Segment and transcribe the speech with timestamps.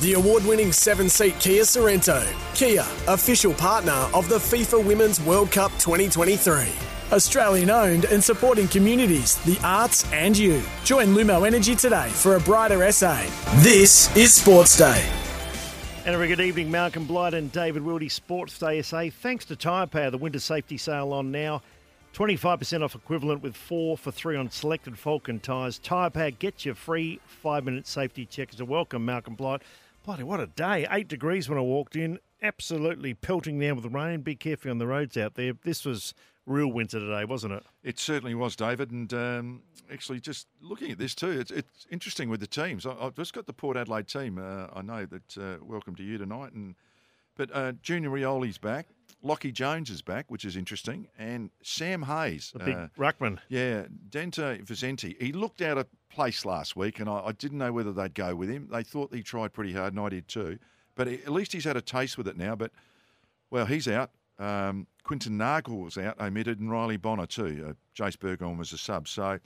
[0.00, 2.26] The award winning seven seat Kia Sorento.
[2.54, 6.68] Kia, official partner of the FIFA Women's World Cup 2023.
[7.12, 10.62] Australian owned and supporting communities, the arts, and you.
[10.84, 13.22] Join Lumo Energy today for a brighter SA.
[13.56, 15.06] This is Sports Day.
[16.06, 19.10] And a very good evening, Malcolm Blight and David Wildy, Sports Day SA.
[19.10, 21.60] Thanks to Tyre Power, the winter safety sale on now.
[22.14, 25.78] 25% off equivalent with four for three on selected Falcon tyres.
[25.78, 29.62] Tyre Power gets you free five minute safety check as a welcome, Malcolm Blight.
[30.04, 30.86] Bloody what a day.
[30.90, 32.18] Eight degrees when I walked in.
[32.42, 34.22] Absolutely pelting down with the rain.
[34.22, 35.52] Be careful on the roads out there.
[35.62, 36.14] This was
[36.46, 37.64] real winter today, wasn't it?
[37.84, 38.90] It certainly was, David.
[38.90, 42.86] And um, actually, just looking at this too, it's, it's interesting with the teams.
[42.86, 44.38] I, have just got the Port Adelaide team.
[44.38, 45.38] Uh, I know that.
[45.38, 46.52] Uh, welcome to you tonight.
[46.52, 46.74] And
[47.36, 48.88] but uh, Junior Rioli's back.
[49.22, 53.38] Lockie Jones is back, which is interesting, and Sam Hayes, the big uh, ruckman.
[53.48, 55.20] Yeah, Dante Visentini.
[55.20, 58.34] He looked out of place last week, and I, I, didn't know whether they'd go
[58.34, 58.68] with him.
[58.72, 60.58] They thought he tried pretty hard, and I did too.
[60.94, 62.56] But at least he's had a taste with it now.
[62.56, 62.72] But
[63.50, 64.10] well, he's out.
[64.38, 67.66] Um, Quinton was out, omitted, and Riley Bonner too.
[67.68, 69.06] Uh, Jase Burgoyne was a sub.
[69.06, 69.38] So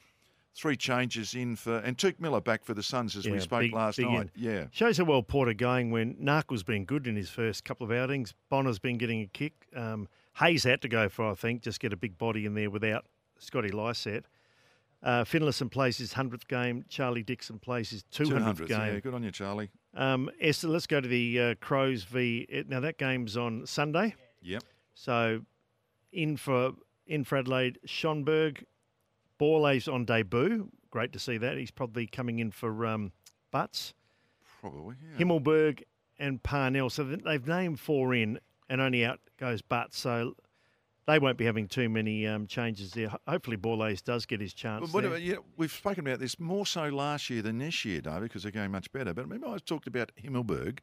[0.55, 3.61] three changes in for and Touk Miller back for the Suns as yeah, we spoke
[3.61, 4.31] big, last big night.
[4.37, 7.93] Yeah, shows how well Porter going when Narkle's been good in his first couple of
[7.93, 8.35] outings.
[8.51, 9.53] Bonner's been getting a kick.
[9.75, 12.71] Um, Hayes had to go for I think just get a big body in there
[12.71, 13.07] without
[13.39, 14.27] Scotty Lycett.
[15.03, 16.85] Uh, Finlayson plays his hundredth game.
[16.89, 18.95] Charlie Dixon plays his two hundredth game.
[18.95, 19.71] Yeah, good on you, Charlie.
[19.95, 22.65] Um, Esther, let's go to the uh, Crows v.
[22.69, 24.15] Now that game's on Sunday.
[24.43, 24.63] Yep.
[24.95, 25.43] So
[26.13, 26.73] in for
[27.07, 28.65] in for Adelaide, Schoenberg,
[29.41, 30.71] Borlase on debut.
[30.91, 31.57] Great to see that.
[31.57, 33.13] He's probably coming in for um,
[33.51, 33.95] Butts.
[34.61, 35.25] Probably, yeah.
[35.25, 35.83] Himmelberg
[36.19, 36.91] and Parnell.
[36.91, 39.99] So they've named four in, and only out goes Butts.
[39.99, 40.35] So
[41.07, 43.13] they won't be having too many um, changes there.
[43.29, 44.91] Hopefully, Borlase does get his chance.
[44.91, 48.23] But what, yeah, we've spoken about this more so last year than this year, David,
[48.23, 49.13] because they're going much better.
[49.13, 50.79] But remember, I talked about Himmelberg.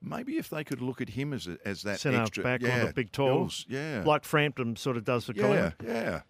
[0.00, 2.86] Maybe if they could look at him as as that Centre extra, back yeah, on
[2.86, 5.74] the big talls, yeah, like Frampton sort of does for yeah, Collingwood.
[5.82, 6.20] Yeah,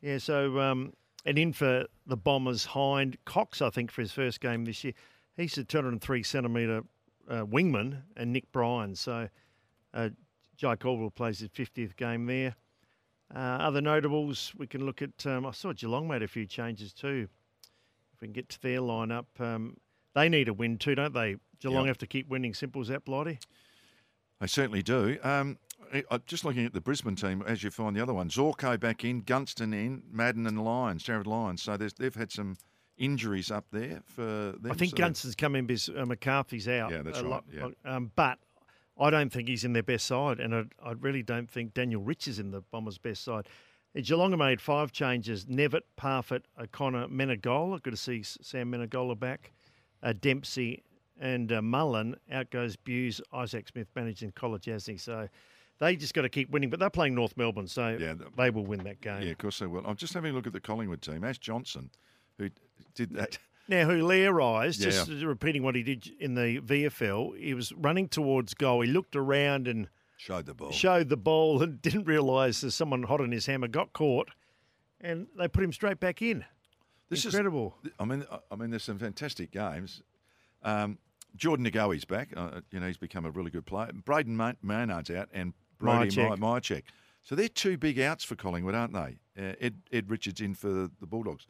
[0.00, 0.18] yeah.
[0.18, 0.92] So um,
[1.24, 4.92] and in for the Bombers, Hind Cox, I think, for his first game this year.
[5.36, 6.82] He's a 203 centimetre
[7.28, 8.94] uh, wingman, and Nick Bryan.
[8.94, 9.28] So
[9.92, 10.10] uh,
[10.56, 12.54] Jye Caldwell plays his 50th game there.
[13.34, 15.26] Uh, other notables, we can look at.
[15.26, 17.28] Um, I saw Geelong made a few changes too.
[18.12, 19.76] If we can get to their lineup, um,
[20.14, 21.36] they need a win too, don't they?
[21.60, 21.88] Geelong yep.
[21.88, 22.54] have to keep winning.
[22.54, 23.38] Simple as that, Blighty.
[24.40, 25.18] They certainly do.
[25.22, 25.58] Um,
[26.26, 29.20] just looking at the Brisbane team, as you find the other one, Zorko back in,
[29.22, 31.62] Gunston in, Madden and Lyons, Jarryd Lyons.
[31.62, 32.56] So they've had some
[32.96, 34.70] injuries up there for them.
[34.70, 36.90] I think so Gunston's come in because uh, McCarthy's out.
[36.90, 37.30] Yeah, that's right.
[37.30, 37.68] Lot, yeah.
[37.84, 38.38] Um, but
[38.98, 42.00] I don't think he's in their best side, and I, I, really don't think Daniel
[42.00, 43.48] Rich is in the Bombers' best side.
[43.96, 47.82] Geelong made five changes: Nevitt, Parfitt, O'Connor, Menegola.
[47.82, 49.52] Good to see Sam Menegola back.
[50.02, 50.82] Uh, Dempsey
[51.20, 52.16] and uh, Mullen.
[52.30, 53.20] Out goes Bews.
[53.32, 54.96] Isaac Smith managing College, he?
[54.96, 55.28] So
[55.84, 58.64] they just got to keep winning, but they're playing North Melbourne, so yeah, they will
[58.64, 59.22] win that game.
[59.22, 59.84] Yeah, of course they will.
[59.86, 61.24] I'm just having a look at the Collingwood team.
[61.24, 61.90] Ash Johnson,
[62.38, 62.50] who
[62.94, 63.38] did that.
[63.68, 64.90] Now, who Learise, yeah.
[64.90, 68.82] just repeating what he did in the VFL, he was running towards goal.
[68.82, 70.70] He looked around and showed the ball.
[70.70, 73.68] Showed the ball and didn't realise there's someone hot on his hammer.
[73.68, 74.28] Got caught,
[75.00, 76.44] and they put him straight back in.
[77.08, 77.76] This is Incredible.
[77.84, 80.02] Is, I mean, I mean, there's some fantastic games.
[80.62, 80.98] Um,
[81.36, 82.30] Jordan De Goey's back.
[82.36, 83.90] Uh, you know, he's become a really good player.
[83.92, 86.82] Brayden Maynard's out, and Brody Mihocek.
[87.22, 89.18] So they're two big outs for Collingwood, aren't they?
[89.36, 91.46] Uh, Ed, Ed Richards in for the Bulldogs.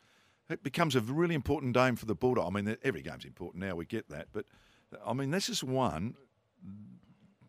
[0.49, 2.49] It becomes a really important game for the Bulldogs.
[2.49, 4.29] I mean, every game's important now, we get that.
[4.33, 4.45] But,
[5.05, 6.15] I mean, this is one,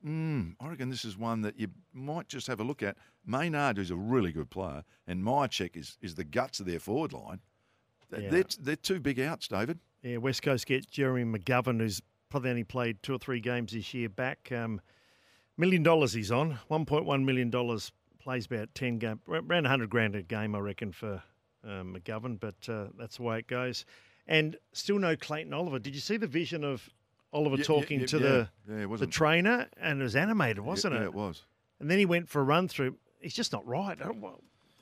[0.06, 2.98] mm, I reckon this is one that you might just have a look at.
[3.26, 7.14] Maynard, who's a really good player, and Mihocek is, is the guts of their forward
[7.14, 7.42] line.
[8.18, 8.30] Yeah.
[8.30, 9.80] They're, they're two big outs, David.
[10.02, 13.94] Yeah, West Coast get Jeremy McGovern, who's probably only played two or three games this
[13.94, 14.52] year back.
[14.52, 14.80] Um,
[15.58, 16.60] Million dollars he's on.
[16.68, 17.92] One point one million dollars.
[18.20, 21.22] Plays about ten game, around hundred grand a game, I reckon, for
[21.64, 22.40] um, McGovern.
[22.40, 23.86] But uh, that's the way it goes.
[24.26, 25.78] And still no Clayton Oliver.
[25.78, 26.90] Did you see the vision of
[27.32, 28.46] Oliver yeah, talking yeah, to yeah,
[28.88, 29.68] the the trainer?
[29.80, 31.02] And it was animated, wasn't it?
[31.02, 31.44] Yeah, it was.
[31.80, 32.98] And then he went for a run through.
[33.22, 33.96] He's just not right.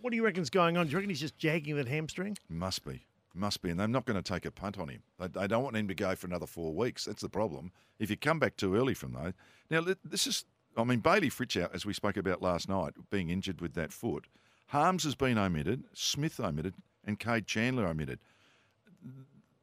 [0.01, 0.85] What do you reckon's going on?
[0.85, 2.37] Do you reckon he's just jagging that hamstring?
[2.47, 3.05] Must be.
[3.35, 5.01] Must be, and they're not going to take a punt on him.
[5.19, 7.05] They, they don't want him to go for another four weeks.
[7.05, 7.71] That's the problem.
[7.97, 9.33] If you come back too early from those,
[9.71, 10.45] now this is,
[10.77, 13.93] I mean, Bailey Fritsch out as we spoke about last night, being injured with that
[13.93, 14.25] foot.
[14.67, 16.73] Harmes has been omitted, Smith omitted,
[17.05, 18.19] and Kade Chandler omitted.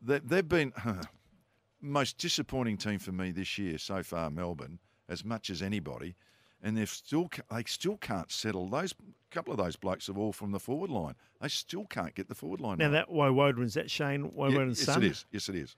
[0.01, 0.73] They, they've been
[1.81, 4.79] most disappointing team for me this year so far, Melbourne,
[5.09, 6.15] as much as anybody
[6.63, 8.95] and they've still they still can't settle those
[9.31, 11.15] couple of those blokes are all from the forward line.
[11.41, 12.79] They still can't get the forward line.
[12.79, 13.07] Now right.
[13.09, 15.03] that is that Shane Woewodin's yeah, son?
[15.03, 15.27] Yes, it is.
[15.31, 15.77] Yes, it is.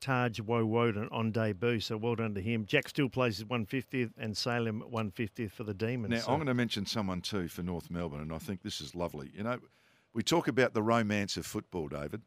[0.00, 2.64] Tahj Woewodin on debut, so well done to him.
[2.66, 6.10] Jack still plays his 150th and Salem 150th for the Demons.
[6.10, 6.32] Now so.
[6.32, 9.30] I'm going to mention someone too for North Melbourne, and I think this is lovely.
[9.34, 9.58] You know,
[10.12, 12.22] we talk about the romance of football, David,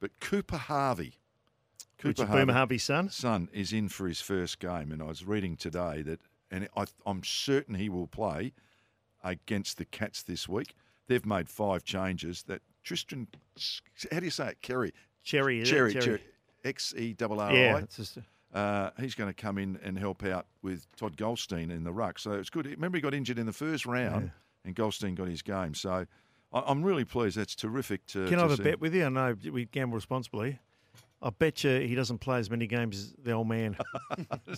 [0.00, 1.14] but Cooper Harvey.
[1.98, 3.10] Cooper Harvey, Boomer Harvey's son?
[3.10, 6.20] Son is in for his first game, and I was reading today that
[6.52, 8.52] and I, am certain he will play
[9.24, 10.74] against the Cats this week.
[11.08, 12.44] They've made five changes.
[12.44, 13.26] That Tristan,
[14.12, 14.62] how do you say it?
[14.62, 14.92] Kerry,
[15.24, 16.20] Cherry, Cherry, Cherry,
[16.64, 17.52] X E R R I.
[17.52, 18.18] Yeah, it's just.
[18.52, 22.18] Uh, he's going to come in and help out with Todd Goldstein in the ruck.
[22.18, 22.66] So it's good.
[22.66, 24.66] Remember, he got injured in the first round, yeah.
[24.66, 25.74] and Goldstein got his game.
[25.74, 26.06] So
[26.52, 27.38] I, am really pleased.
[27.38, 28.04] That's terrific.
[28.08, 28.62] To, Can to I have see.
[28.62, 29.06] a bet with you?
[29.06, 30.58] I know we gamble responsibly.
[31.22, 33.76] I bet you he doesn't play as many games as the old man.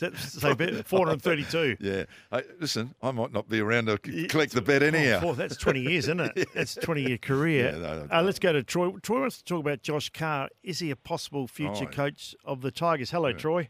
[0.01, 1.77] That say bet 432?
[1.79, 2.05] Yeah.
[2.31, 5.21] Hey, listen, I might not be around to collect the bet anyhow.
[5.23, 6.33] Oh, that's 20 years, isn't it?
[6.37, 6.45] yeah.
[6.55, 7.73] That's 20 year career.
[7.73, 8.91] Yeah, no, no, uh, let's go to Troy.
[9.03, 10.49] Troy wants to talk about Josh Carr.
[10.63, 13.11] Is he a possible future oh, coach of the Tigers?
[13.11, 13.37] Hello, yeah.
[13.37, 13.69] Troy.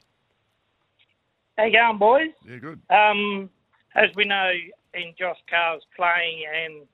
[1.58, 2.31] How you going, boys?
[2.49, 2.81] Yeah, good.
[2.91, 3.50] Um,
[3.94, 4.50] as we know,
[4.94, 6.87] in Josh Carr's playing and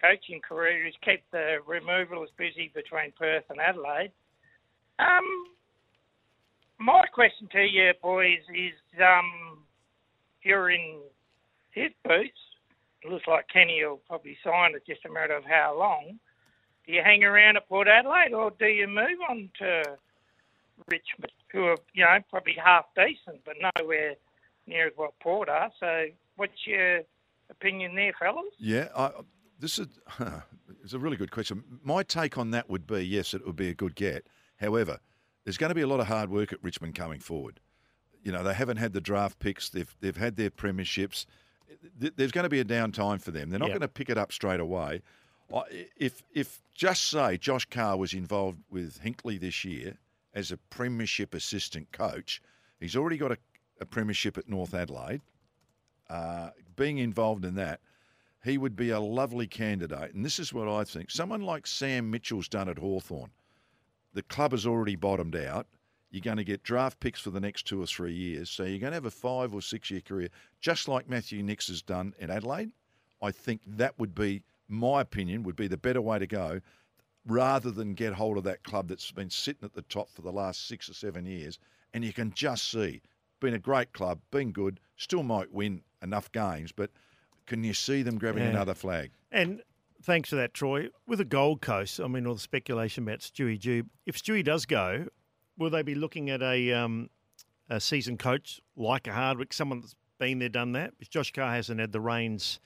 [0.00, 4.12] coaching career, he's kept the removalists busy between Perth and Adelaide.
[4.98, 5.24] Um,
[6.78, 9.58] my question to you, boys, is um,
[10.42, 11.00] you're in
[11.70, 12.38] his boots,
[13.02, 16.18] it looks like Kenny will probably sign it, just a matter of how long.
[16.86, 19.82] Do you hang around at Port Adelaide or do you move on to
[20.90, 24.14] Richmond, who are, you know, probably half decent, but nowhere
[24.66, 25.70] near as what Port are?
[25.78, 26.06] So,
[26.36, 27.00] what's your
[27.50, 28.46] opinion there, fellas?
[28.58, 29.10] Yeah, I,
[29.60, 29.86] this is
[30.82, 31.62] it's a really good question.
[31.82, 34.26] My take on that would be yes, it would be a good get.
[34.58, 35.00] However,
[35.44, 37.60] there's going to be a lot of hard work at Richmond coming forward.
[38.22, 39.70] You know, they haven't had the draft picks.
[39.70, 41.24] They've they've had their premierships.
[41.96, 43.50] There's going to be a downtime for them.
[43.50, 43.78] They're not yep.
[43.78, 45.02] going to pick it up straight away.
[45.96, 49.96] If if just say Josh Carr was involved with Hinkley this year
[50.34, 52.42] as a premiership assistant coach,
[52.80, 53.38] he's already got a,
[53.80, 55.22] a premiership at North Adelaide.
[56.10, 57.80] Uh, being involved in that,
[58.44, 60.14] he would be a lovely candidate.
[60.14, 61.10] And this is what I think.
[61.10, 63.30] Someone like Sam Mitchell's done at Hawthorn
[64.14, 65.66] the club has already bottomed out.
[66.10, 68.48] You're going to get draft picks for the next two or three years.
[68.48, 70.28] So you're going to have a five or six year career,
[70.60, 72.70] just like Matthew Nicks has done in Adelaide.
[73.20, 76.60] I think that would be, my opinion, would be the better way to go
[77.26, 80.32] rather than get hold of that club that's been sitting at the top for the
[80.32, 81.58] last six or seven years.
[81.92, 83.02] And you can just see,
[83.40, 86.90] been a great club, been good, still might win enough games, but
[87.46, 88.50] can you see them grabbing yeah.
[88.50, 89.10] another flag?
[89.30, 89.62] And
[90.02, 90.88] thanks for that, Troy.
[91.06, 93.84] With the Gold Coast, I mean, all the speculation about Stewie Dew.
[94.06, 95.06] If Stewie does go,
[95.56, 97.10] will they be looking at a, um,
[97.68, 100.92] a seasoned coach like a Hardwick, someone that's been there, done that?
[100.92, 102.60] Because Josh Carr hasn't had the reins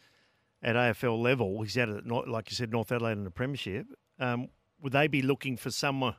[0.62, 1.62] at AFL level.
[1.62, 3.87] He's had it, like you said, North Adelaide in the Premiership.
[4.19, 4.49] Um,
[4.81, 6.17] would they be looking for someone?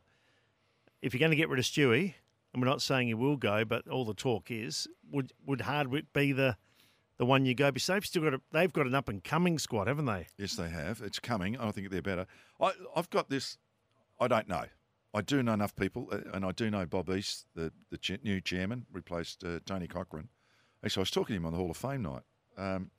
[1.01, 2.15] If you're going to get rid of Stewie,
[2.53, 6.13] and we're not saying he will go, but all the talk is, would would Hardwick
[6.13, 6.55] be the
[7.23, 7.71] the one you go.
[7.71, 10.27] Because they've still got a, they've got an up and coming squad, haven't they?
[10.37, 11.01] Yes, they have.
[11.01, 11.57] It's coming.
[11.57, 12.27] I think they're better.
[12.59, 13.57] I, I've got this.
[14.19, 14.65] I don't know.
[15.13, 18.41] I do know enough people, uh, and I do know Bob East, the the new
[18.41, 20.27] chairman, replaced uh, Tony Cochrane.
[20.83, 22.23] Actually, I was talking to him on the Hall of Fame night.
[22.57, 22.91] Um,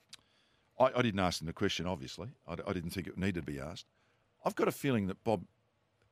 [0.81, 2.28] I, I, didn't ask him the question, obviously.
[2.49, 3.87] I, I, didn't think it needed to be asked.
[4.45, 5.45] I've got a feeling that Bob,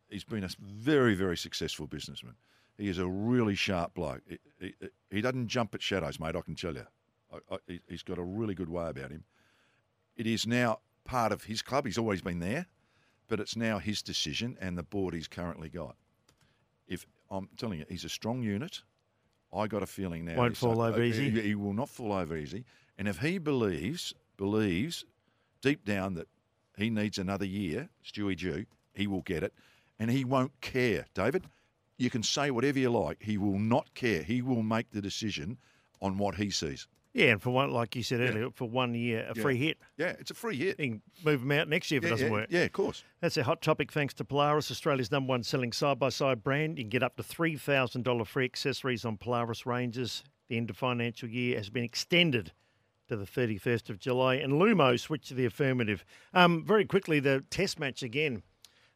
[0.09, 2.35] he's been a very, very successful businessman.
[2.79, 4.23] He is a really sharp bloke.
[4.29, 4.75] He, he,
[5.11, 6.87] he doesn't jump at shadows, mate, I can tell you.
[7.33, 9.25] I, I, he's got a really good way about him.
[10.17, 11.87] It is now part of his club.
[11.87, 12.67] He's always been there,
[13.29, 15.97] but it's now his decision and the board he's currently got.
[16.87, 18.83] If I'm telling you, he's a strong unit.
[19.53, 20.37] I got a feeling now.
[20.37, 21.31] Won't fall over easy.
[21.31, 22.65] He, he will not fall over easy.
[22.99, 25.05] And if he believes believes
[25.61, 26.27] deep down that
[26.77, 29.53] he needs another year, Stewie Dew, he will get it,
[29.99, 31.45] and he won't care, David.
[31.99, 33.23] You can say whatever you like.
[33.23, 34.23] He will not care.
[34.23, 35.59] He will make the decision
[36.01, 36.89] on what he sees.
[37.15, 38.49] Yeah, and for one, like you said earlier, yeah.
[38.55, 39.43] for one year, a yeah.
[39.43, 39.79] free hit.
[39.99, 40.81] Yeah, it's a free hit.
[40.81, 42.47] You can move them out next year if yeah, it doesn't work.
[42.51, 43.05] Yeah, of course.
[43.21, 46.79] That's a hot topic thanks to Polaris, Australia's number one selling side by side brand.
[46.79, 50.25] You can get up to $3,000 free accessories on Polaris ranges.
[50.49, 52.53] The end of financial year has been extended
[53.09, 56.05] to the 31st of July, and Lumo switched to the affirmative.
[56.33, 58.43] Um, very quickly, the test match again.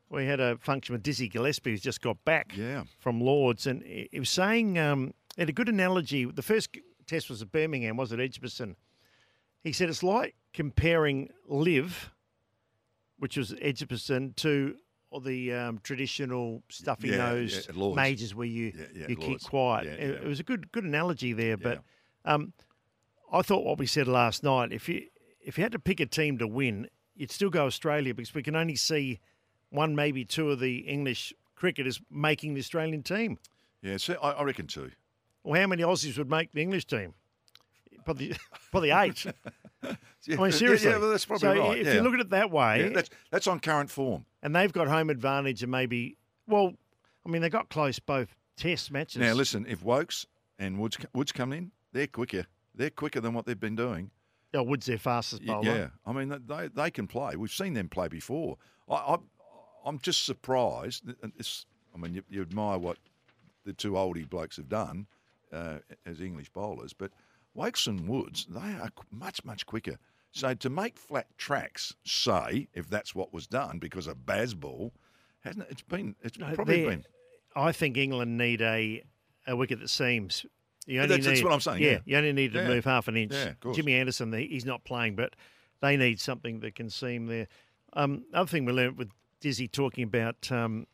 [0.09, 2.85] we had a function with Dizzy Gillespie, who's just got back Yeah.
[2.99, 6.25] from Lords, and he he was saying um, he had a good analogy.
[6.25, 8.77] The first test was at Birmingham, was it Edgbaston.
[9.63, 12.13] He said it's like comparing live,
[13.19, 14.77] which was Edgbaston, to
[15.11, 19.87] all the um, traditional stuffy Yeah, nose yeah, majors where you Yeah, you keep quiet.
[19.87, 21.83] It, it was a good good analogy there, but
[22.25, 22.53] um,
[23.33, 24.73] I thought what we said last night.
[24.73, 25.07] If you
[25.41, 28.43] if you had to pick a team to win, you'd still go Australia because we
[28.43, 29.21] can only see
[29.71, 33.39] one, maybe two of the English cricketers making the Australian team.
[33.83, 34.91] Yeah, so I, I reckon two.
[35.47, 37.15] Well, how many Aussies would make the English team?
[38.05, 38.37] Probably,
[38.71, 39.27] probably eight.
[40.29, 40.91] Yeah, I mean, seriously.
[40.91, 41.79] Yeah, well, that's probably so right.
[41.79, 41.95] if yeah.
[41.95, 44.25] you look at it that way, Yeah, that's, that's on current form.
[44.43, 46.17] and they've got home advantage and maybe,
[46.49, 46.73] well,
[47.25, 49.21] I mean, they got close both test matches.
[49.21, 50.27] Now, listen, if Woakes
[50.59, 52.47] and Woods, Woods come in, they're quicker.
[52.75, 54.11] They're quicker than what they've been doing.
[54.53, 55.65] Yeah, Wood's their fastest bowler.
[55.65, 57.37] Yeah, I mean they they can play.
[57.37, 58.57] We've seen them play before.
[58.89, 59.17] I, I
[59.85, 61.05] I'm just surprised.
[61.23, 62.99] I mean, you, you admire what
[63.65, 65.07] the two oldie blokes have done
[65.57, 67.11] uh, as English bowlers, but
[67.55, 69.97] Woakes and Woods they are much much quicker.
[70.33, 74.91] So to make flat tracks, say if that's what was done because of Bazball,
[75.41, 75.69] hasn't it?
[75.71, 77.05] It's been it's probably they're- been.
[77.55, 79.03] I think England need a,
[79.47, 80.45] a wicket that seems.
[80.87, 81.99] You only That's- that's what I'm saying, yeah.
[82.05, 82.69] you only need to Yeah.
[82.69, 83.33] move half an inch.
[83.33, 83.55] Yeah.
[83.73, 85.35] Jimmy Anderson, he's not playing, but
[85.81, 87.49] they need something that can seam there.
[87.95, 89.09] Um, other thing we learned with
[89.41, 90.87] Dizzy talking about um,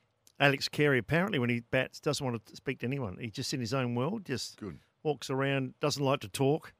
[0.42, 3.16] Alex Carey, apparently when he bats, doesn't want to speak to anyone.
[3.20, 4.78] He's just in his own world, just Good.
[5.02, 6.72] walks around, doesn't like to talk.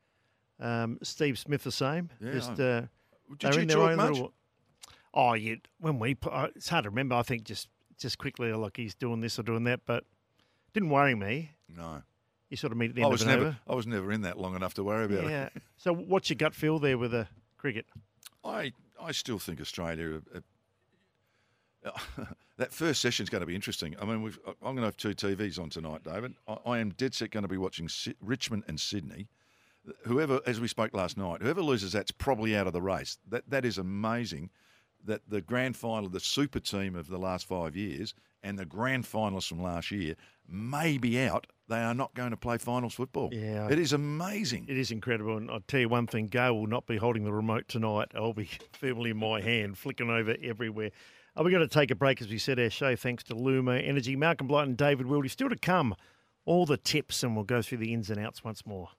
[0.61, 2.11] Um, Steve Smith the same.
[2.21, 2.83] Yeah, just uh,
[3.39, 4.13] Did you in their talk own much?
[4.13, 4.33] little.
[5.15, 5.57] Oh, yeah.
[5.79, 7.15] When we uh, it's hard to remember.
[7.15, 10.05] I think just just quickly, like he's doing this or doing that, but
[10.73, 11.51] didn't worry me.
[11.69, 12.03] No,
[12.51, 13.59] You sort of meet at the I end was of an never over.
[13.69, 15.31] I was never in that long enough to worry about it.
[15.31, 15.49] Yeah.
[15.77, 17.29] so, what's your gut feel there with the
[17.59, 17.87] cricket?
[18.45, 20.21] I I still think Australia.
[20.35, 20.41] Uh,
[22.59, 23.97] that first session's going to be interesting.
[24.01, 26.35] I mean, we've, I'm going to have two TVs on tonight, David.
[26.47, 29.29] I, I am dead set going to be watching Si- Richmond and Sydney.
[30.05, 33.19] Whoever, as we spoke last night, whoever loses that's probably out of the race.
[33.29, 34.51] That that is amazing.
[35.05, 39.05] That the grand final, the super team of the last five years, and the grand
[39.05, 40.15] finalists from last year
[40.49, 41.47] may be out.
[41.69, 43.31] They are not going to play finals football.
[43.33, 43.69] Yeah.
[43.71, 44.67] it is amazing.
[44.69, 45.37] It is incredible.
[45.37, 48.09] And I'll tell you one thing Gail will not be holding the remote tonight.
[48.15, 50.91] I'll be firmly in my hand, flicking over everywhere.
[51.35, 52.95] Are we going to take a break as we said our show?
[52.95, 54.17] Thanks to Lumo Energy.
[54.17, 55.95] Malcolm Blight and David Wildy still to come.
[56.45, 58.91] All the tips, and we'll go through the ins and outs once more.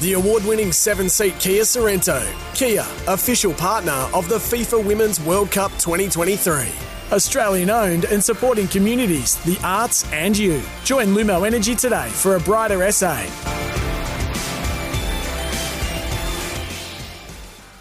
[0.00, 2.22] The award winning seven seat Kia Sorento.
[2.54, 6.68] Kia, official partner of the FIFA Women's World Cup 2023.
[7.10, 10.62] Australian owned and supporting communities, the arts, and you.
[10.84, 13.55] Join Lumo Energy today for a brighter SA.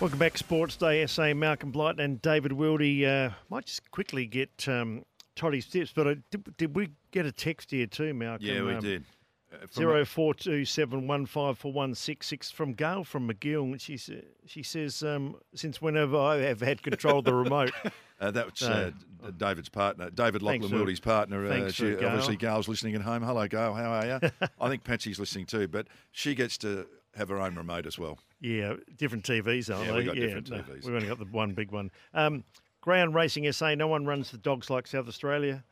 [0.06, 1.34] Welcome back, Sports Day SA.
[1.34, 3.08] Malcolm Blight and David Wildy.
[3.08, 5.04] Uh, might just quickly get um,
[5.36, 8.46] Toddy's tips, but I, did, did we get a text here too, Malcolm?
[8.46, 9.04] Yeah, we Um, did.
[9.52, 13.64] Uh, Zero four two seven one five four one six six from Gail from Magill.
[13.64, 13.98] and She
[14.46, 17.72] she says um, since whenever I have had control of the remote,
[18.20, 18.94] Uh, that's So-
[19.24, 21.46] uh, David's partner, David Lachlan Wildy's partner.
[21.46, 22.08] Uh, thanks she, Gail.
[22.10, 23.24] obviously, Gail's listening at home.
[23.24, 23.74] Hello, Gail.
[23.74, 24.20] How are you?
[24.62, 28.20] I think Patsy's listening too, but she gets to have her own remote as well.
[28.40, 29.98] yeah, different TVs, aren't Yeah, they?
[30.00, 30.86] we got different TVs.
[30.86, 31.90] we've only got the one big one.
[32.14, 32.44] Um,
[32.82, 33.74] Ground Racing SA.
[33.76, 35.64] No one runs the dogs like South Australia.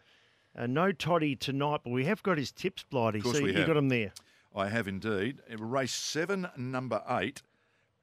[0.57, 3.21] Uh, no Toddy tonight, but we have got his tips, Blighty.
[3.21, 3.67] course so we you have.
[3.67, 4.13] got him there.
[4.55, 5.39] I have indeed.
[5.57, 7.41] Race seven, number eight,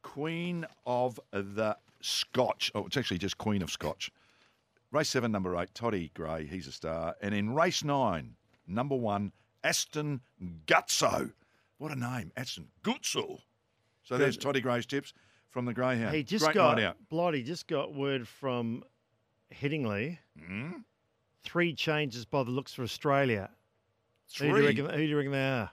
[0.03, 2.71] Queen of the Scotch.
[2.75, 4.11] Oh, it's actually just Queen of Scotch.
[4.93, 6.47] Race seven, number eight, Toddy Gray.
[6.47, 7.15] He's a star.
[7.23, 8.35] And in race nine,
[8.67, 9.33] number one,
[9.63, 10.21] Aston
[10.67, 11.33] Gutso.
[11.79, 13.39] What a name, Aston Gutso.
[14.03, 15.13] So there's Toddy Gray's tips
[15.49, 16.15] from the Greyhound.
[16.15, 16.97] He just Great got out.
[17.09, 18.83] Blighty just got word from
[19.55, 20.19] Headingley.
[20.45, 20.71] Hmm?
[21.45, 23.51] Three changes by the looks for Australia.
[24.39, 24.67] Who do, you Three.
[24.67, 25.71] reckon, who do you reckon they are?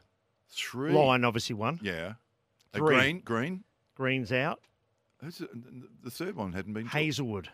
[0.49, 0.93] Three.
[0.93, 1.79] Lyon, obviously, one.
[1.81, 2.13] Yeah.
[2.73, 2.95] A Three.
[2.95, 3.63] green, green.
[3.95, 4.61] Green's out.
[5.21, 5.49] Who's the,
[6.03, 6.85] the third one hadn't been.
[6.85, 7.49] Hazlewood.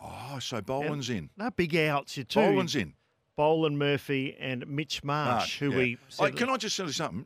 [0.00, 1.30] Oh, so Boland's in.
[1.36, 2.16] No big outs.
[2.16, 2.40] You two.
[2.40, 2.94] Boland's in.
[3.36, 5.76] Boland Murphy and Mitch Marsh, Marsh, who yeah.
[5.76, 7.24] we I, can I just tell you something?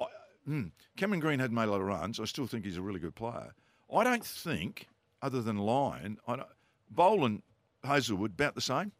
[0.00, 0.04] I,
[0.44, 2.20] hmm, Cameron Green hadn't made a lot of runs.
[2.20, 3.52] I still think he's a really good player.
[3.92, 4.86] I don't think,
[5.22, 6.48] other than Lyon, I don't,
[6.88, 7.42] Boland,
[7.82, 8.92] Hazlewood, about the same.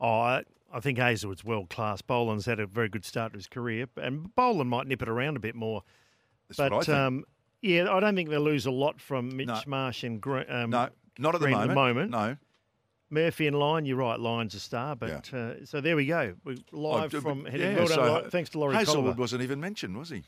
[0.00, 2.02] oh, I, I think Hazlewood's world class.
[2.02, 5.36] Boland's had a very good start to his career, and Boland might nip it around
[5.36, 5.82] a bit more.
[6.48, 7.24] That's but I um,
[7.62, 9.60] yeah, I don't think they'll lose a lot from Mitch No.
[9.66, 10.88] Marsh and Gre- um, no,
[11.18, 11.68] not at the at moment.
[11.68, 12.10] the moment.
[12.10, 12.36] No.
[13.10, 13.84] Murphy and Lyon.
[13.86, 14.94] You're right, Lyon's a star.
[14.94, 16.34] But uh, so there we go.
[16.44, 19.18] We live Oh, from yeah, well done, so thanks to Laurie Hazlewood Colliver.
[19.18, 20.22] wasn't even mentioned, was he?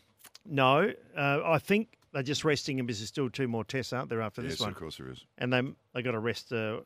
[0.45, 4.09] No, uh, I think they're just resting him because there's still two more tests, aren't
[4.09, 4.71] there, after yes, this one?
[4.71, 5.25] of course there is.
[5.39, 5.63] And they
[5.95, 6.81] they got to rest uh,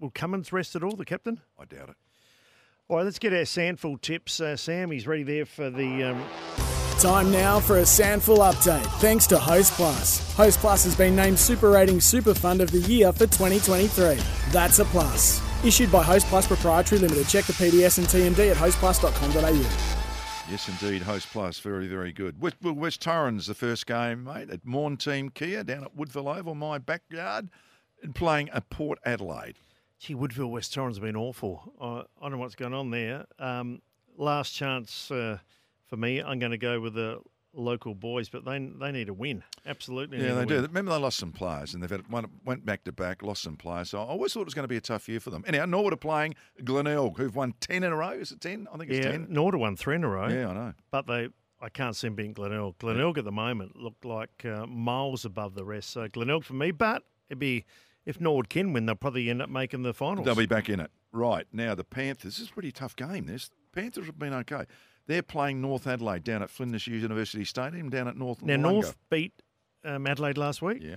[0.00, 1.40] will Cummins rest at all, the captain?
[1.58, 1.96] I doubt it.
[2.88, 4.40] All right, let's get our SANFL tips.
[4.40, 6.04] Uh, Sam, he's ready there for the.
[6.04, 6.75] Um...
[7.00, 10.34] Time now for a SANFL update, thanks to Host Plus.
[10.34, 14.18] Host Plus has been named Super Rating Super Fund of the Year for 2023.
[14.50, 15.42] That's a plus.
[15.62, 17.28] Issued by Host Plus Proprietary Limited.
[17.28, 20.50] Check the PDS and TMD at hostplus.com.au.
[20.50, 21.02] Yes, indeed.
[21.02, 22.40] Host Plus, very, very good.
[22.40, 26.54] West, West Torrens, the first game, mate, at Maughan Thiem Kia down at Woodville Oval,
[26.54, 27.50] my backyard,
[28.02, 29.56] and playing at Port Adelaide.
[29.98, 31.74] Gee, Woodville West Torrens have been awful.
[31.78, 33.26] I, I don't know what's going on there.
[33.38, 33.82] Um,
[34.16, 35.38] last chance uh,
[35.86, 36.20] for me.
[36.20, 37.20] I'm going to go with the
[37.52, 39.42] local boys, but they they need a win.
[39.64, 40.22] Absolutely.
[40.22, 40.60] Yeah, they do.
[40.60, 43.56] Remember, they lost some players, and they've had one, went back to back, lost some
[43.56, 43.90] players.
[43.90, 45.44] So I always thought it was going to be a tough year for them.
[45.46, 48.10] Anyhow, Norwood are playing Glenelg, who've won ten in a row.
[48.10, 48.68] Is it ten?
[48.72, 49.26] I think it's yeah, ten.
[49.28, 50.28] Norwood won three in a row.
[50.28, 50.72] Yeah, I know.
[50.90, 51.28] But they.
[51.58, 52.76] I can't see them being Glenelg.
[52.78, 53.20] Glenelg yeah.
[53.20, 55.88] at the moment look like uh, miles above the rest.
[55.88, 57.64] So Glenelg for me, but it'd be
[58.04, 60.26] if Norwood can win, they'll probably end up making the finals.
[60.26, 60.90] They'll be back in it.
[61.12, 62.36] Right now, the Panthers.
[62.36, 63.24] This is a pretty tough game.
[63.24, 64.66] This Panthers have been okay.
[65.06, 68.42] They're playing North Adelaide down at Flinders University Stadium down at North.
[68.42, 69.32] Now, North beat
[69.84, 70.82] um, Adelaide last week.
[70.82, 70.96] Yeah.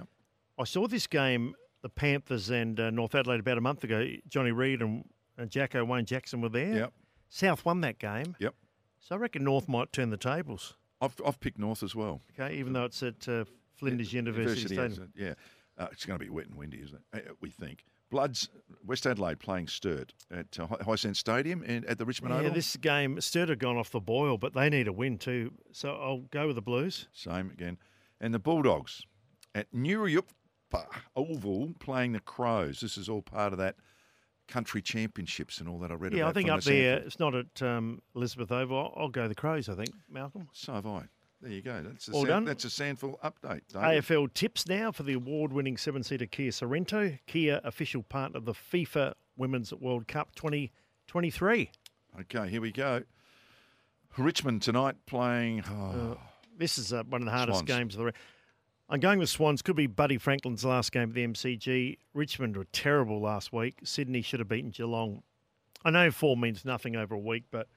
[0.58, 4.06] I saw this game, the Panthers and uh, North Adelaide, about a month ago.
[4.28, 5.06] Johnny Reid and,
[5.38, 6.76] and Jacko Wayne Jackson were there.
[6.76, 6.94] Yep.
[7.30, 8.36] South won that game.
[8.40, 8.56] Yep.
[9.00, 10.76] So I reckon North might turn the tables.
[11.02, 12.22] I've, I've picked North as well.
[12.38, 15.14] Okay, even though it's at uh, Flinders yeah, University, University Stadium.
[15.16, 15.34] Yeah.
[15.78, 17.28] Uh, it's going to be wet and windy, isn't it?
[17.30, 17.86] Uh, we think.
[18.10, 18.50] Bloods,
[18.86, 22.44] West Adelaide playing Sturt at uh, Hisense Stadium and at the Richmond Oval.
[22.44, 22.56] yeah, Oval.
[22.56, 25.52] this game, Sturt have gone off the boil, but they need a win too.
[25.72, 27.08] So I'll go with the Blues.
[27.14, 27.78] Same again.
[28.20, 29.06] And the Bulldogs
[29.56, 30.24] at Nuriootpa
[31.16, 32.80] Oval playing the Crows.
[32.80, 33.76] This is all part of that
[34.48, 36.30] country championships and all that I read yeah, about.
[36.30, 38.78] I think up the there, it's not at um, Elizabeth Oval.
[38.78, 40.50] I'll, I'll go the Crows, I think, Malcolm.
[40.54, 41.04] So have I.
[41.42, 41.82] There you go.
[41.82, 42.44] That's a, All done.
[42.44, 43.62] That's a SANFL update.
[43.72, 44.04] David.
[44.04, 47.18] AFL tips now for the award-winning seven-seater Kia Sorento.
[47.28, 51.72] Kia, official part of the FIFA Women's World Cup 2023.
[52.22, 53.04] Okay, here we go.
[54.18, 55.64] Richmond tonight playing.
[55.70, 56.16] Oh, uh,
[56.58, 57.68] this is uh, one of the hardest Swans.
[57.68, 58.14] games of the.
[58.90, 59.62] I'm going with Swans.
[59.62, 61.98] Could be Buddy Franklin's last game of the MCG.
[62.14, 63.80] Richmond were terrible last week.
[63.84, 65.24] Sydney should have beaten Geelong.
[65.86, 67.68] I know four means nothing over a week, but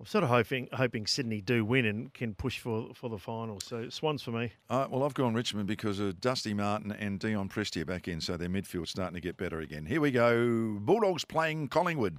[0.00, 3.60] I'm sort of hoping hoping Sydney do win and can push for for the final.
[3.60, 4.50] So Swans for me.
[4.70, 8.38] Uh, well, I've gone Richmond because of Dusty Martin and Dion Prestia back in, so
[8.38, 9.84] their midfield's starting to get better again.
[9.84, 10.78] Here we go.
[10.80, 12.16] Bulldogs playing Collingwood.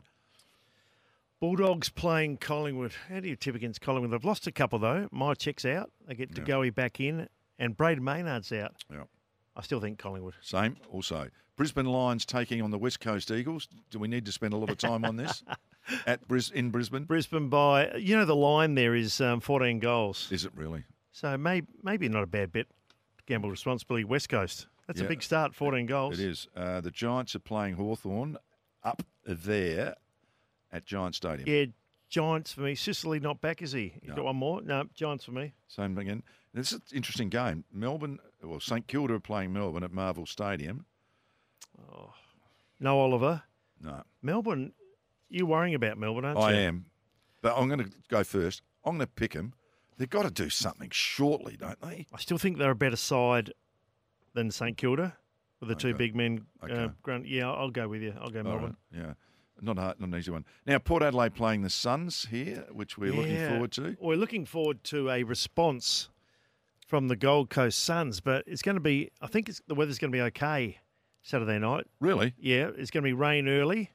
[1.39, 2.93] Bulldogs playing Collingwood.
[3.09, 4.11] How do you tip against Collingwood?
[4.11, 5.09] They've lost a couple though.
[5.11, 5.89] My check's out.
[6.07, 6.69] They get to yeah.
[6.69, 8.75] back in, and Brayden Maynard's out.
[8.91, 9.05] Yeah.
[9.55, 10.35] I still think Collingwood.
[10.41, 10.77] Same.
[10.91, 13.67] Also, Brisbane Lions taking on the West Coast Eagles.
[13.89, 15.43] Do we need to spend a lot of time on this?
[16.05, 17.03] at Bris- in Brisbane.
[17.05, 20.27] Brisbane by you know the line there is um, 14 goals.
[20.31, 20.83] Is it really?
[21.11, 22.67] So maybe maybe not a bad bet.
[23.25, 24.03] Gamble responsibly.
[24.03, 24.67] West Coast.
[24.87, 25.53] That's yeah, a big start.
[25.55, 26.19] 14 goals.
[26.19, 26.47] It is.
[26.55, 28.37] Uh, the Giants are playing Hawthorn
[28.83, 29.95] up there
[30.71, 31.47] at Giant Stadium.
[31.47, 31.65] Yeah,
[32.09, 32.75] Giants for me.
[32.75, 33.93] Sicily not back, is he?
[34.01, 34.15] You no.
[34.15, 34.61] got one more?
[34.61, 35.53] No, Giants for me.
[35.67, 36.23] Same again.
[36.53, 37.63] This is an interesting game.
[37.71, 40.85] Melbourne, well, St Kilda are playing Melbourne at Marvel Stadium.
[41.79, 42.13] Oh,
[42.79, 43.43] no Oliver.
[43.81, 44.03] No.
[44.21, 44.73] Melbourne
[45.31, 46.57] you're worrying about Melbourne, aren't I you?
[46.57, 46.85] I am.
[47.41, 48.61] But I'm going to go first.
[48.85, 49.53] I'm going to pick them.
[49.97, 52.05] They've got to do something shortly, don't they?
[52.13, 53.53] I still think they're a better side
[54.33, 55.15] than St Kilda
[55.59, 55.91] with the okay.
[55.91, 56.45] two big men.
[56.63, 56.89] Okay.
[57.07, 58.13] Uh, yeah, I'll go with you.
[58.19, 58.77] I'll go Melbourne.
[58.91, 59.01] Right.
[59.01, 59.13] Yeah.
[59.63, 60.45] Not hard, not an easy one.
[60.65, 63.19] Now, Port Adelaide playing the Suns here, which we're yeah.
[63.19, 63.97] looking forward to.
[63.99, 66.09] We're looking forward to a response
[66.87, 70.11] from the Gold Coast Suns, but it's going to be, I think the weather's going
[70.11, 70.79] to be okay
[71.21, 71.85] Saturday night.
[71.99, 72.33] Really?
[72.39, 73.91] Yeah, it's going to be rain early.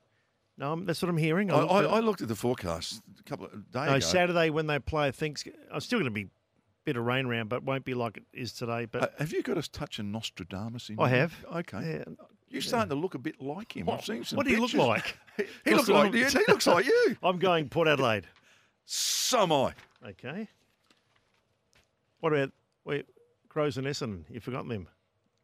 [0.59, 1.51] No, that's what I'm hearing.
[1.51, 3.85] I, I, I, looked at the forecast a couple of days ago.
[3.85, 4.01] no, ago.
[4.01, 6.29] Saturday when they play, think I'm still going to be a
[6.85, 8.87] bit of rain around, but won't be like it is today.
[8.87, 10.99] But uh, have you got a touch of Nostradamus in?
[10.99, 11.17] I you?
[11.17, 11.35] have.
[11.57, 11.99] Okay.
[11.99, 12.15] Yeah.
[12.49, 12.95] You're starting yeah.
[12.95, 13.87] to look a bit like him.
[13.87, 15.19] What, I've seen some what do you look like?
[15.65, 16.25] he looks like you.
[16.25, 17.17] He looks like you.
[17.23, 18.27] I'm going Port Adelaide.
[18.87, 19.73] So am I.
[20.07, 20.49] Okay.
[22.21, 22.53] What about
[22.85, 23.05] wait,
[23.51, 24.25] Crows and Essendon?
[24.31, 24.89] You've forgotten them?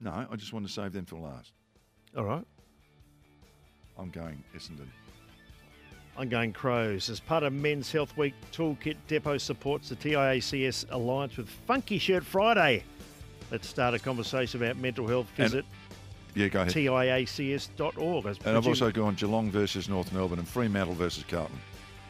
[0.01, 1.53] No, I just want to save them for last.
[2.17, 2.45] All right.
[3.99, 4.89] I'm going Essendon.
[6.17, 7.09] I'm going Crows.
[7.09, 12.25] As part of Men's Health Week Toolkit, Depot supports the TIACS Alliance with Funky Shirt
[12.25, 12.85] Friday.
[13.51, 15.29] Let's start a conversation about mental health.
[15.37, 15.65] Visit
[16.35, 16.73] and, yeah, go ahead.
[16.73, 18.27] TIACS.org.
[18.45, 21.59] And I've also gone Geelong versus North Melbourne and Fremantle versus Carlton.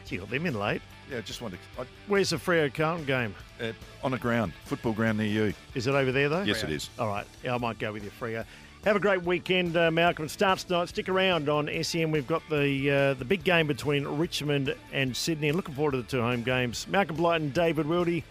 [0.07, 0.81] You got them in late.
[1.09, 1.81] Yeah, just wanted to.
[1.81, 3.33] I, Where's the Freo Carlton game?
[3.59, 3.71] Uh,
[4.03, 5.53] on a ground, football ground near you.
[5.73, 6.43] Is it over there, though?
[6.43, 6.65] Yes, Freo.
[6.65, 6.89] it is.
[6.99, 7.25] All right.
[7.43, 8.45] Yeah, I might go with you, Freo.
[8.85, 10.25] Have a great weekend, uh, Malcolm.
[10.25, 10.89] It starts tonight.
[10.89, 12.11] Stick around on SEN.
[12.11, 15.53] We've got the uh, the big game between Richmond and Sydney.
[15.53, 16.85] Looking forward to the two home games.
[16.89, 18.23] Malcolm Blight and David Wildy.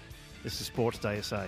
[0.43, 1.47] This is Sports Day SA.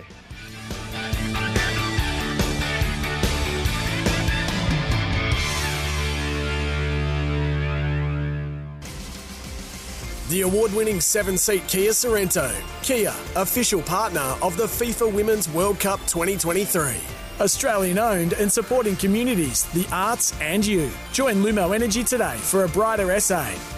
[10.27, 12.51] The award winning seven seat Kia Sorento.
[12.81, 16.95] Kia, official partner of the FIFA Women's World Cup 2023.
[17.39, 20.89] Australian owned and supporting communities, the arts, and you.
[21.11, 23.75] Join Lumo Energy today for a brighter SA.